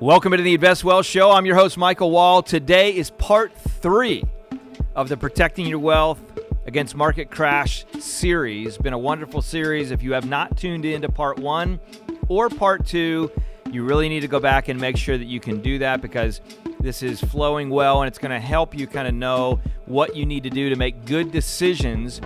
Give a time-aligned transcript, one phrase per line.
[0.00, 1.30] Welcome to the Invest Well Show.
[1.30, 2.42] I'm your host, Michael Wall.
[2.42, 4.22] Today is part three
[4.94, 6.20] of the Protecting Your Wealth
[6.66, 8.76] Against Market Crash series.
[8.76, 9.92] Been a wonderful series.
[9.92, 11.80] If you have not tuned in to part one
[12.28, 13.32] or part two,
[13.72, 16.42] you really need to go back and make sure that you can do that because
[16.78, 20.26] this is flowing well and it's going to help you kind of know what you
[20.26, 22.20] need to do to make good decisions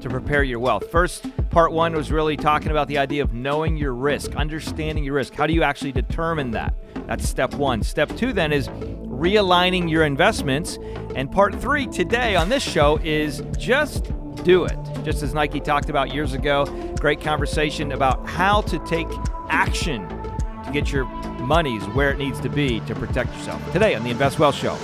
[0.00, 0.88] to prepare your wealth.
[0.92, 1.26] First,
[1.56, 5.32] part one was really talking about the idea of knowing your risk, understanding your risk.
[5.32, 6.74] How do you actually determine that?
[7.06, 7.82] That's step one.
[7.82, 10.78] Step two then is realigning your investments.
[11.14, 14.12] And part three today on this show is just
[14.44, 14.76] do it.
[15.02, 16.66] Just as Nike talked about years ago,
[17.00, 19.08] great conversation about how to take
[19.48, 21.06] action to get your
[21.40, 23.72] monies where it needs to be to protect yourself.
[23.72, 24.76] Today on the Invest Well Show.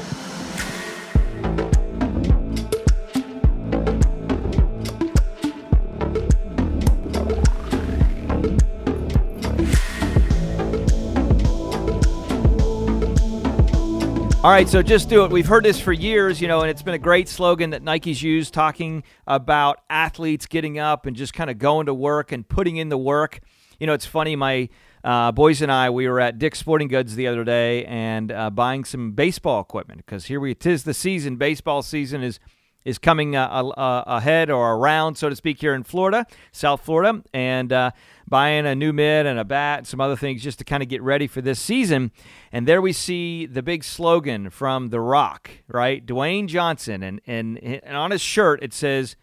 [14.45, 15.30] All right, so just do it.
[15.30, 18.21] We've heard this for years, you know, and it's been a great slogan that Nike's
[18.21, 22.76] used talking about athletes getting up and just kind of going to work and putting
[22.76, 23.38] in the work.
[23.79, 24.68] You know, it's funny, my
[25.04, 28.51] uh, boys and I, we were at Dick's Sporting Goods the other day and uh,
[28.51, 32.40] buying some baseball equipment because here we, tis the season, baseball season is
[32.85, 37.23] is coming uh, uh, ahead or around, so to speak, here in Florida, South Florida,
[37.33, 37.91] and uh,
[38.29, 40.89] buying a new mitt and a bat and some other things just to kind of
[40.89, 42.11] get ready for this season.
[42.51, 46.05] And there we see the big slogan from The Rock, right?
[46.05, 49.17] Dwayne Johnson, and and, and on his shirt it says,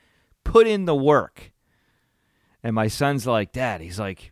[0.44, 1.52] "Put in the work."
[2.64, 4.32] And my son's like, "Dad," he's like,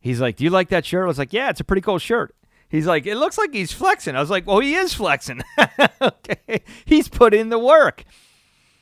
[0.00, 1.98] he's like, "Do you like that shirt?" I was like, "Yeah, it's a pretty cool
[1.98, 2.34] shirt."
[2.72, 4.16] He's like, it looks like he's flexing.
[4.16, 5.42] I was like, well, he is flexing.
[6.00, 6.64] okay.
[6.86, 8.02] He's put in the work.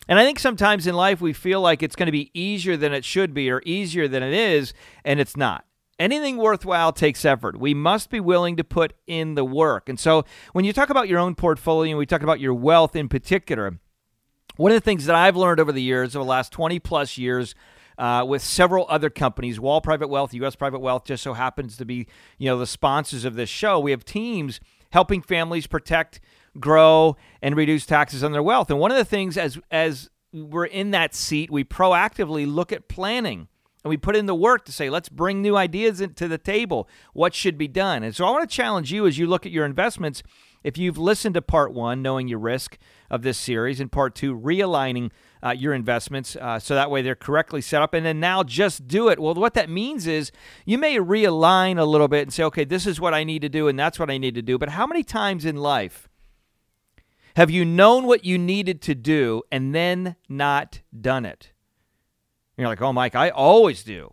[0.06, 2.92] And I think sometimes in life we feel like it's going to be easier than
[2.92, 4.72] it should be or easier than it is,
[5.04, 5.64] and it's not.
[5.98, 7.58] Anything worthwhile takes effort.
[7.58, 9.88] We must be willing to put in the work.
[9.88, 12.94] And so when you talk about your own portfolio and we talk about your wealth
[12.94, 13.80] in particular,
[14.56, 17.18] one of the things that I've learned over the years, over the last 20 plus
[17.18, 17.56] years,
[18.00, 19.60] uh, with several other companies.
[19.60, 20.56] Wall Private Wealth, U.S.
[20.56, 22.06] Private Wealth, just so happens to be
[22.38, 23.78] you know the sponsors of this show.
[23.78, 24.58] We have teams
[24.90, 26.18] helping families protect,
[26.58, 28.70] grow, and reduce taxes on their wealth.
[28.70, 32.88] And one of the things as as we're in that seat, we proactively look at
[32.88, 33.48] planning.
[33.84, 36.88] And we put in the work to say, let's bring new ideas into the table.
[37.14, 38.02] What should be done?
[38.02, 40.22] And so I want to challenge you as you look at your investments.
[40.62, 42.76] If you've listened to part one, knowing your risk
[43.08, 45.10] of this series, and part two, realigning
[45.42, 47.94] uh, your investments uh, so that way they're correctly set up.
[47.94, 49.18] And then now just do it.
[49.18, 50.30] Well, what that means is
[50.66, 53.48] you may realign a little bit and say, okay, this is what I need to
[53.48, 54.58] do and that's what I need to do.
[54.58, 56.08] But how many times in life
[57.36, 61.52] have you known what you needed to do and then not done it?
[62.58, 64.12] You're like, oh, Mike, I always do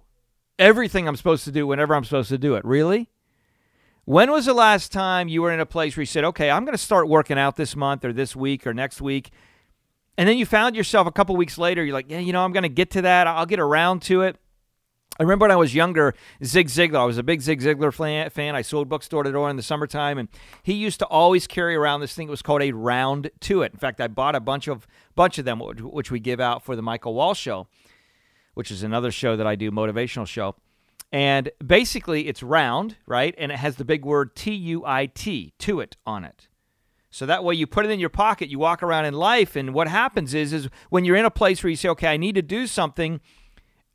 [0.58, 2.66] everything I'm supposed to do whenever I'm supposed to do it.
[2.66, 3.10] Really?
[4.08, 6.64] When was the last time you were in a place where you said, okay, I'm
[6.64, 9.32] going to start working out this month or this week or next week?
[10.18, 12.54] And then you found yourself a couple weeks later, you're like, yeah, you know, I'm
[12.54, 13.28] going to get to that.
[13.28, 14.38] I'll get around to it.
[15.20, 17.00] I remember when I was younger, Zig Ziglar.
[17.00, 17.94] I was a big Zig Ziglar
[18.32, 18.56] fan.
[18.56, 20.30] I sold bookstore to door in the summertime, and
[20.64, 22.30] he used to always carry around this thing.
[22.30, 23.74] It was called a round to it.
[23.74, 26.78] In fact, I bought a bunch of bunch of them, which we give out for
[26.78, 27.68] the Michael Wall Show,
[28.54, 30.56] which is another show that I do, motivational show.
[31.12, 33.34] And basically, it's round, right?
[33.38, 36.48] And it has the big word T U I T, to it, on it.
[37.10, 39.74] So that way you put it in your pocket, you walk around in life, and
[39.74, 42.36] what happens is is when you're in a place where you say, Okay, I need
[42.36, 43.22] to do something,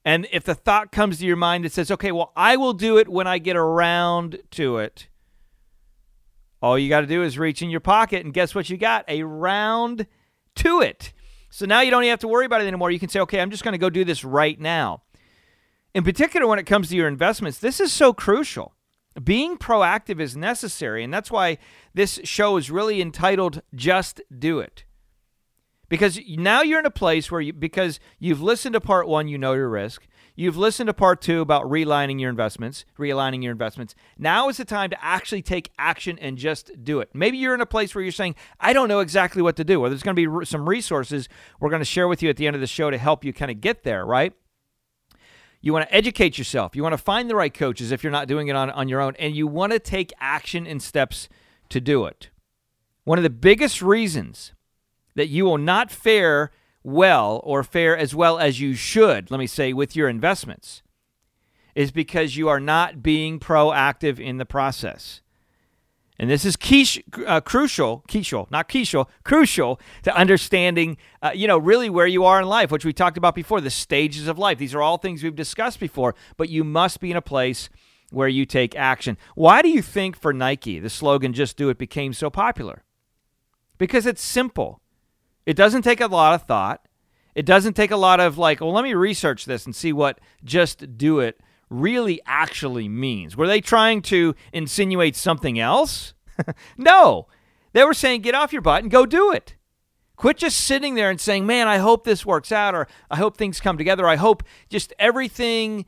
[0.04, 2.96] and if the thought comes to your mind that says, Okay, well, I will do
[2.96, 5.08] it when I get around to it.
[6.62, 9.04] All you got to do is reach in your pocket, and guess what you got?
[9.08, 10.06] A round
[10.56, 11.12] to it.
[11.50, 12.90] So now you don't even have to worry about it anymore.
[12.90, 15.02] You can say, okay, I'm just going to go do this right now.
[15.94, 18.74] In particular, when it comes to your investments, this is so crucial
[19.22, 21.04] being proactive is necessary.
[21.04, 21.58] And that's why
[21.94, 24.84] this show is really entitled Just Do It.
[25.88, 29.36] Because now you're in a place where you, because you've listened to part one, you
[29.36, 30.06] know your risk.
[30.34, 33.94] You've listened to part two about realigning your investments, realigning your investments.
[34.16, 37.10] Now is the time to actually take action and just do it.
[37.12, 39.78] Maybe you're in a place where you're saying, I don't know exactly what to do.
[39.80, 41.28] Well, there's going to be some resources
[41.60, 43.34] we're going to share with you at the end of the show to help you
[43.34, 44.32] kind of get there, right?
[45.62, 46.74] You want to educate yourself.
[46.76, 49.00] You want to find the right coaches if you're not doing it on, on your
[49.00, 49.14] own.
[49.18, 51.28] And you want to take action and steps
[51.68, 52.30] to do it.
[53.04, 54.52] One of the biggest reasons
[55.14, 56.50] that you will not fare
[56.82, 60.82] well or fare as well as you should, let me say, with your investments,
[61.76, 65.20] is because you are not being proactive in the process.
[66.22, 66.56] And this is
[67.26, 72.40] uh, crucial, crucial, not crucial, crucial to understanding, uh, you know, really where you are
[72.40, 74.56] in life, which we talked about before, the stages of life.
[74.56, 77.68] These are all things we've discussed before, but you must be in a place
[78.10, 79.18] where you take action.
[79.34, 82.84] Why do you think for Nike the slogan just do it became so popular?
[83.76, 84.80] Because it's simple.
[85.44, 86.86] It doesn't take a lot of thought.
[87.34, 90.20] It doesn't take a lot of like, well, let me research this and see what
[90.44, 91.40] just do it
[91.72, 93.36] really actually means.
[93.36, 96.14] Were they trying to insinuate something else?
[96.76, 97.26] no.
[97.72, 99.56] They were saying get off your butt and go do it.
[100.16, 103.36] Quit just sitting there and saying, man, I hope this works out or I hope
[103.36, 104.06] things come together.
[104.06, 105.86] I hope just everything.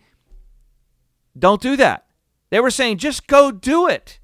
[1.39, 2.07] Don't do that.
[2.51, 4.19] They were saying just go do it,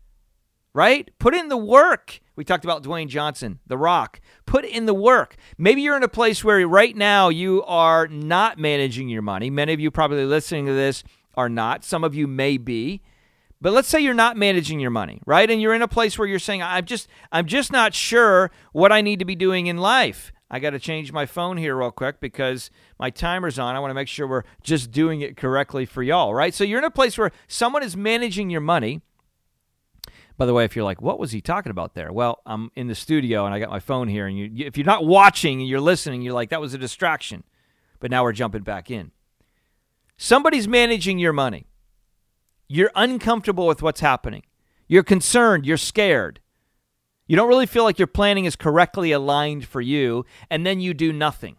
[0.72, 1.10] right?
[1.18, 2.20] Put in the work.
[2.34, 4.20] We talked about Dwayne Johnson, The Rock.
[4.46, 5.36] Put in the work.
[5.58, 9.50] Maybe you're in a place where right now you are not managing your money.
[9.50, 11.04] Many of you probably listening to this
[11.40, 11.84] are not.
[11.84, 13.00] Some of you may be.
[13.62, 15.50] But let's say you're not managing your money, right?
[15.50, 18.92] And you're in a place where you're saying, I'm just I'm just not sure what
[18.92, 20.32] I need to be doing in life.
[20.50, 23.76] I got to change my phone here real quick because my timer's on.
[23.76, 26.52] I want to make sure we're just doing it correctly for y'all, right?
[26.52, 29.00] So you're in a place where someone is managing your money.
[30.36, 32.12] By the way, if you're like, what was he talking about there?
[32.12, 34.26] Well, I'm in the studio and I got my phone here.
[34.26, 37.44] And you, if you're not watching and you're listening, you're like, that was a distraction.
[38.00, 39.12] But now we're jumping back in.
[40.22, 41.64] Somebody's managing your money.
[42.68, 44.42] You're uncomfortable with what's happening.
[44.86, 45.64] You're concerned.
[45.64, 46.40] You're scared.
[47.26, 50.92] You don't really feel like your planning is correctly aligned for you, and then you
[50.92, 51.56] do nothing.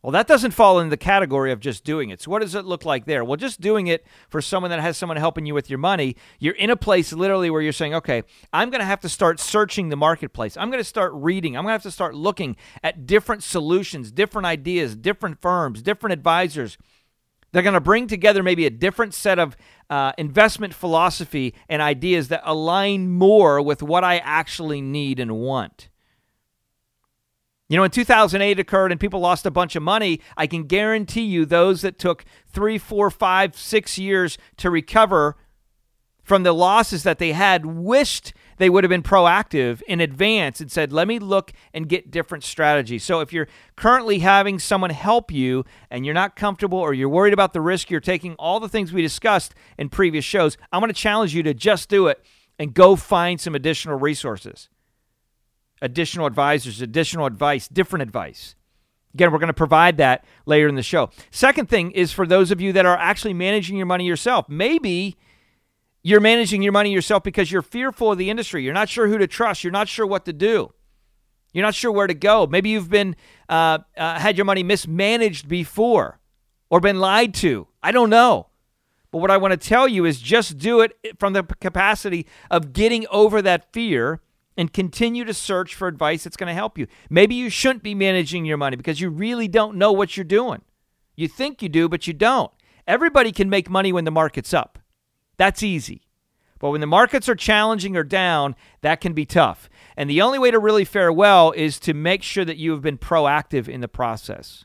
[0.00, 2.22] Well, that doesn't fall in the category of just doing it.
[2.22, 3.24] So, what does it look like there?
[3.24, 6.54] Well, just doing it for someone that has someone helping you with your money, you're
[6.54, 9.88] in a place literally where you're saying, okay, I'm going to have to start searching
[9.88, 10.56] the marketplace.
[10.56, 11.56] I'm going to start reading.
[11.56, 16.12] I'm going to have to start looking at different solutions, different ideas, different firms, different
[16.12, 16.78] advisors
[17.52, 19.56] they're going to bring together maybe a different set of
[19.90, 25.88] uh, investment philosophy and ideas that align more with what I actually need and want.
[27.68, 30.20] You know, in 2008 occurred and people lost a bunch of money.
[30.36, 35.36] I can guarantee you those that took three, four, five, six years to recover
[36.22, 40.70] from the losses that they had wished they would have been proactive in advance and
[40.70, 43.04] said, let me look and get different strategies.
[43.04, 47.32] So if you're currently having someone help you and you're not comfortable or you're worried
[47.32, 50.88] about the risk you're taking, all the things we discussed in previous shows, I'm going
[50.88, 52.24] to challenge you to just do it
[52.58, 54.68] and go find some additional resources,
[55.80, 58.54] additional advisors, additional advice, different advice.
[59.14, 61.10] Again, we're going to provide that later in the show.
[61.30, 64.48] Second thing is for those of you that are actually managing your money yourself.
[64.48, 65.16] Maybe
[66.02, 68.64] you're managing your money yourself because you're fearful of the industry.
[68.64, 69.62] You're not sure who to trust.
[69.62, 70.72] You're not sure what to do.
[71.52, 72.46] You're not sure where to go.
[72.46, 73.14] Maybe you've been
[73.48, 76.18] uh, uh, had your money mismanaged before
[76.70, 77.68] or been lied to.
[77.82, 78.48] I don't know.
[79.10, 82.72] But what I want to tell you is just do it from the capacity of
[82.72, 84.22] getting over that fear
[84.56, 86.86] and continue to search for advice that's going to help you.
[87.10, 90.62] Maybe you shouldn't be managing your money because you really don't know what you're doing.
[91.14, 92.50] You think you do, but you don't.
[92.86, 94.78] Everybody can make money when the market's up.
[95.36, 96.02] That's easy.
[96.58, 99.68] But when the markets are challenging or down, that can be tough.
[99.96, 102.82] And the only way to really fare well is to make sure that you have
[102.82, 104.64] been proactive in the process.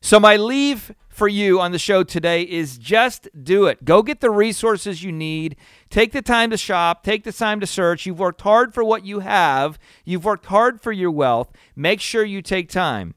[0.00, 3.84] So, my leave for you on the show today is just do it.
[3.84, 5.56] Go get the resources you need.
[5.90, 7.02] Take the time to shop.
[7.02, 8.06] Take the time to search.
[8.06, 11.50] You've worked hard for what you have, you've worked hard for your wealth.
[11.74, 13.14] Make sure you take time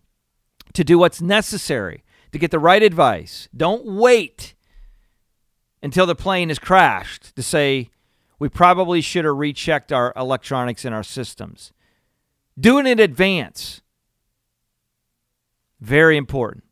[0.74, 3.48] to do what's necessary to get the right advice.
[3.56, 4.53] Don't wait
[5.84, 7.90] until the plane has crashed to say
[8.40, 11.72] we probably should have rechecked our electronics in our systems.
[12.60, 13.82] Do it in advance.
[15.80, 16.64] Very important.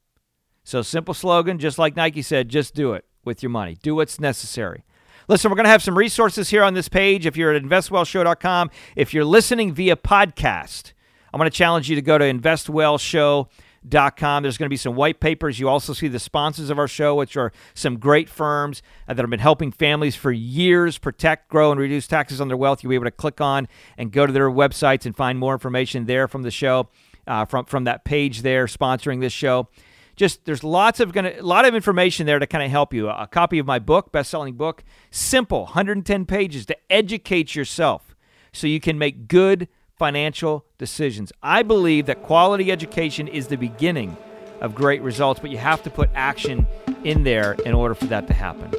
[0.64, 3.78] So, simple slogan, just like Nike said, just do it with your money.
[3.82, 4.86] Do what's necessary.
[5.28, 7.26] Listen, we're going to have some resources here on this page.
[7.26, 10.94] If you're at investwellshow.com, if you're listening via podcast,
[11.34, 13.50] I'm going to challenge you to go to investwellshow.com
[13.90, 14.44] com.
[14.44, 15.60] There's going to be some white papers.
[15.60, 19.22] You also see the sponsors of our show, which are some great firms uh, that
[19.22, 22.84] have been helping families for years protect, grow, and reduce taxes on their wealth.
[22.84, 26.06] You'll be able to click on and go to their websites and find more information
[26.06, 26.90] there from the show,
[27.28, 29.68] uh, from from that page there sponsoring this show.
[30.16, 33.10] Just there's lots of gonna a lot of information there to kind of help you.
[33.10, 38.16] A copy of my book, best-selling book, simple, 110 pages to educate yourself
[38.54, 39.68] so you can make good
[40.02, 41.32] financial decisions.
[41.44, 44.18] I believe that quality education is the beginning
[44.60, 46.66] of great results, but you have to put action
[47.04, 48.72] in there in order for that to happen.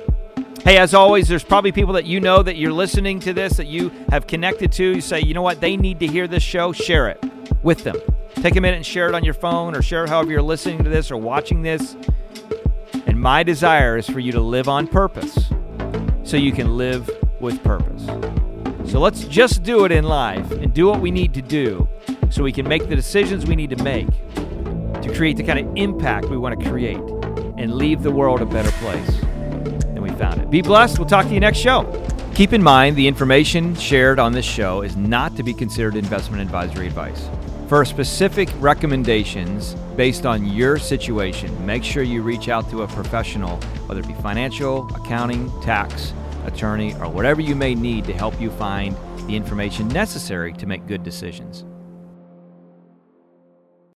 [0.65, 3.69] Hey, as always, there's probably people that you know that you're listening to this that
[3.69, 4.97] you have connected to.
[4.97, 7.25] You say, you know what, they need to hear this show, share it
[7.63, 7.99] with them.
[8.35, 10.83] Take a minute and share it on your phone or share it however you're listening
[10.83, 11.95] to this or watching this.
[13.07, 15.53] And my desire is for you to live on purpose
[16.25, 18.09] so you can live with purpose.
[18.87, 21.89] So let's just do it in life and do what we need to do
[22.31, 24.09] so we can make the decisions we need to make
[25.03, 26.99] to create the kind of impact we want to create
[27.59, 29.21] and leave the world a better place
[29.81, 30.51] than we found it.
[30.51, 30.99] Be blessed.
[30.99, 31.85] We'll talk to you next show.
[32.35, 36.43] Keep in mind the information shared on this show is not to be considered investment
[36.43, 37.29] advisory advice.
[37.69, 43.57] For specific recommendations based on your situation, make sure you reach out to a professional,
[43.87, 46.13] whether it be financial, accounting, tax,
[46.45, 48.97] attorney, or whatever you may need to help you find
[49.29, 51.65] the information necessary to make good decisions.